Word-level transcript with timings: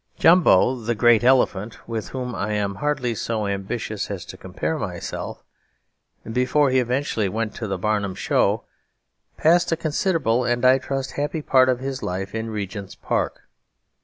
Jumbo 0.17 0.77
the 0.77 0.95
great 0.95 1.23
elephant 1.23 1.77
(with 1.87 2.09
whom 2.09 2.33
I 2.33 2.53
am 2.53 2.73
hardly 2.73 3.13
so 3.13 3.45
ambitious 3.45 4.09
as 4.09 4.25
to 4.25 4.35
compare 4.35 4.79
myself), 4.79 5.43
before 6.33 6.71
he 6.71 6.79
eventually 6.79 7.29
went 7.29 7.53
to 7.57 7.67
the 7.67 7.77
Barnum 7.77 8.15
show, 8.15 8.63
passed 9.37 9.71
a 9.71 9.77
considerable 9.77 10.43
and 10.43 10.65
I 10.65 10.79
trust 10.79 11.11
happy 11.11 11.43
part 11.43 11.69
of 11.69 11.81
his 11.81 12.01
life 12.01 12.33
in 12.33 12.49
Regent's 12.49 12.95
Park. 12.95 13.41